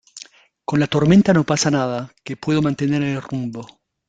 [0.65, 3.67] con la tormenta no pasa nada, que puedo mantener el rumbo.